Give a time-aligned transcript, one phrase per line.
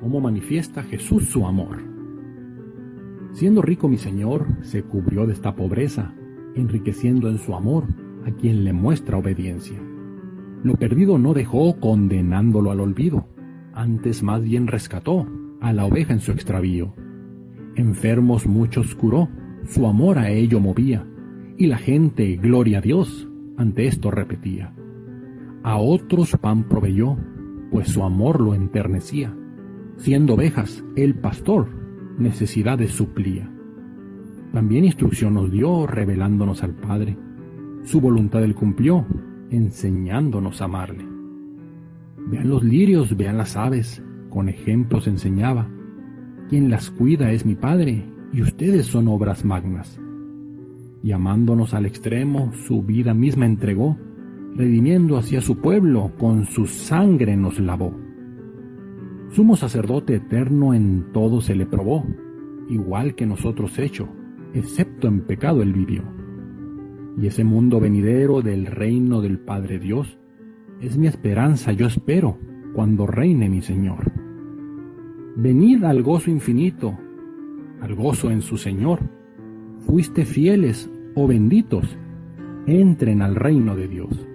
[0.00, 1.78] ¿Cómo manifiesta Jesús su amor?
[3.32, 6.14] Siendo rico mi Señor, se cubrió de esta pobreza,
[6.54, 7.84] enriqueciendo en su amor
[8.24, 9.78] a quien le muestra obediencia.
[10.62, 13.28] Lo perdido no dejó condenándolo al olvido,
[13.74, 15.26] antes más bien rescató
[15.60, 16.94] a la oveja en su extravío.
[17.76, 19.28] Enfermos muchos curó,
[19.66, 21.06] su amor a ello movía,
[21.56, 24.72] y la gente, gloria a Dios, ante esto repetía.
[25.62, 27.16] A otros pan proveyó,
[27.70, 29.34] pues su amor lo enternecía.
[29.96, 31.68] Siendo ovejas, el pastor
[32.18, 33.50] necesidades suplía.
[34.52, 37.16] También instrucción nos dio, revelándonos al Padre.
[37.84, 39.06] Su voluntad él cumplió,
[39.50, 41.06] enseñándonos a amarle.
[42.30, 45.68] Vean los lirios, vean las aves, con ejemplos enseñaba.
[46.48, 50.00] Quien las cuida es mi Padre, y ustedes son obras magnas.
[51.02, 53.96] Y amándonos al extremo, su vida misma entregó,
[54.58, 57.94] redimiendo hacia su pueblo, con su sangre nos lavó.
[59.30, 62.04] Sumo sacerdote eterno en todo se le probó,
[62.68, 64.08] igual que nosotros hecho,
[64.54, 66.02] excepto en pecado él vivió.
[67.16, 70.18] Y ese mundo venidero del reino del Padre Dios,
[70.80, 72.36] es mi esperanza, yo espero,
[72.74, 74.10] cuando reine mi Señor.
[75.36, 76.98] Venid al gozo infinito,
[77.80, 78.98] al gozo en su Señor.
[79.86, 81.96] Fuiste fieles o benditos,
[82.66, 84.28] entren al reino de Dios.